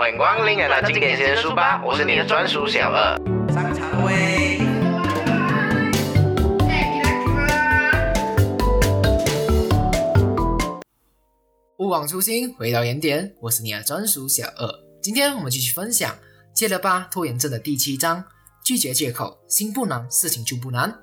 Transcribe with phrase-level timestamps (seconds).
[0.00, 3.14] 欢迎光临来到经典先生书吧，我是你的专属小二。
[3.52, 4.58] 上场位。
[11.76, 14.66] 勿忘初心，回到原点，我是你的专属小二。
[15.02, 16.10] 今天我们继续分享
[16.54, 18.24] 《戒了吧拖延症》的第七章：
[18.64, 20.98] 拒绝借口，心不难，事情就不难。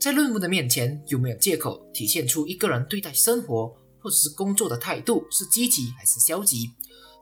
[0.00, 6.70] 在论文的面前，有没有借口，体现出一个人对待生活或者是工作的态度是积极还是消极。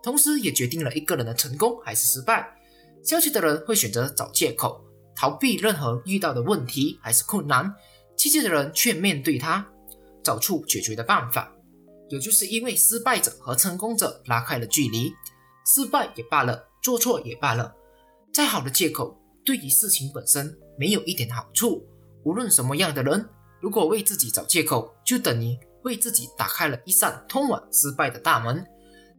[0.07, 2.49] 同时，也决定了一个人的成功还是失败。
[3.03, 4.81] 消极的人会选择找借口，
[5.17, 7.69] 逃避任何遇到的问题还是困难；
[8.17, 9.67] 积极的人却面对它，
[10.23, 11.53] 找出解决的办法。
[12.09, 15.13] 也就是因为失败者和成功者拉开了距离，
[15.67, 17.75] 失败也罢了，做错也罢了。
[18.33, 21.85] 再好的借口，对于事情本身没有一点好处。
[22.23, 23.29] 无论什么样的人，
[23.61, 28.65] 如果为自己找借口，就等于为自己打开了一扇通往失败的大门。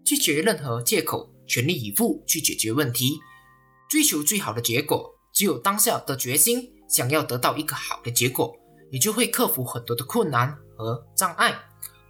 [0.07, 3.19] 拒绝任何借口，全力以赴去解决问题，
[3.89, 5.13] 追求最好的结果。
[5.33, 8.55] 只有当下的决心，想要得到一个好的结果，
[8.89, 11.53] 你就会克服很多的困难和障碍。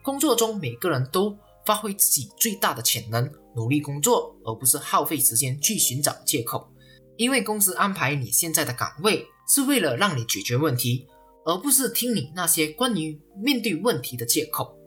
[0.04, 6.72] 工作中，每个人都发挥自己最大的潜能，努力工作，而不是耗费时间去寻找借口。
[7.16, 11.08] 因为公司安排你现在的岗位，是为了让你解决问题，
[11.45, 14.78] 而不是听你那些关于面对问题的借口。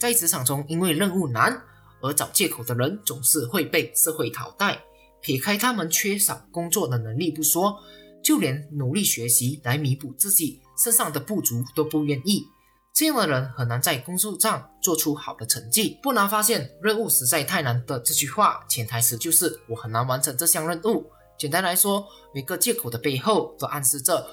[0.00, 1.62] 在职场中，因为任务难。
[2.02, 4.80] 而找借口的人总是会被社会淘汰。
[5.20, 7.76] 撇开他们缺少工作的能力不说，
[8.22, 12.44] 就连努力学习来弥补自己身上的不足都不愿意。
[12.92, 15.98] 这样的人很难在工作上做出好的成绩。
[16.02, 21.10] 不难发现，任务实在太难的这句话潜台词就是我很难完成这项任务。
[21.38, 24.26] 简单来说，每个借口的背后都暗示着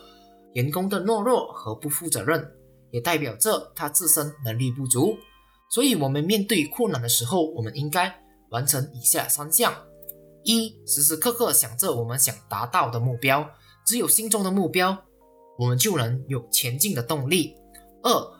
[0.53, 2.49] 员工的懦弱和不负责任，
[2.91, 5.17] 也代表着他自身能力不足。
[5.73, 8.15] 所以，我们面对困难的时候，我们应该
[8.51, 9.73] 完成以下三项：
[10.43, 13.49] 一、时时刻刻想着我们想达到的目标，
[13.83, 14.95] 只有心中的目标，
[15.57, 17.55] 我们就能有前进的动力；
[18.03, 18.31] 二、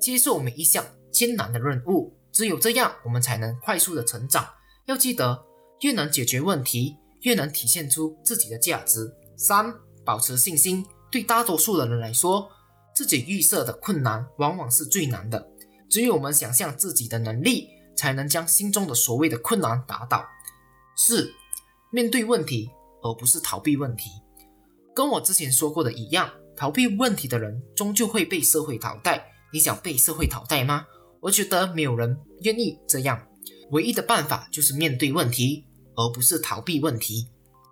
[0.00, 0.82] 接受每一项
[1.12, 4.48] 艰难的任务，只有这样，我们才能快速的成长。
[4.86, 5.44] 要记得，
[5.82, 9.14] 越能解决问题，越能体现出自己的价值。
[9.36, 9.70] 三、
[10.06, 10.86] 保持信心。
[11.10, 12.48] 对大多数的人来说，
[12.96, 15.50] 自己预设的困难往往是最难的。
[15.88, 20.26] 只有我们想象自己的能力，才能将心中的所谓的困难打倒。
[20.96, 21.32] 四，
[21.90, 22.70] 面对问题，
[23.02, 24.10] 而不是逃避问题。
[24.94, 29.24] 跟我之前说过的一样，逃避问题的人终究会被社会淘汰。
[29.52, 30.84] 你想被社会淘汰吗？
[31.20, 33.20] 我觉得没有人愿意这样。
[33.70, 37.28] 唯一的办法就是面对问题，而不是逃避问题。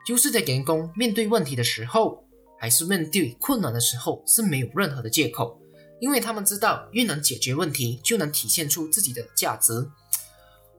[0.08, 2.24] 优秀的员工面对问题的时候，
[2.58, 5.60] 还是面对困难的时候，是没有任何的借口。
[6.00, 9.88] 因为他们知道，越能解决问题，就能体现出自己的价值。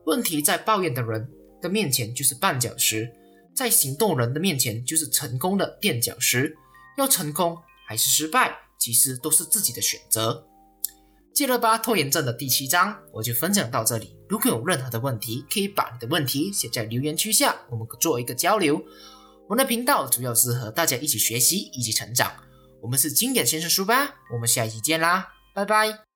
[0.04, 1.28] 问题在抱怨的人
[1.60, 3.12] 的面前就是绊脚石，
[3.54, 6.56] 在行动人的面前就是成功的垫脚石。
[6.96, 10.46] 要成功还是失败，其实都是自己的选择。
[11.34, 14.16] 戒了吧拖延症的第七章，我就分享到这里。
[14.28, 18.82] 如果有任何的问题，可以把你的问题写在留言区下，我们做一个交流。
[19.48, 22.32] 我的频道主要是和大家一起学习以及成长。
[22.82, 26.07] 我们是经典先生书吧，我们下期见啦，拜拜。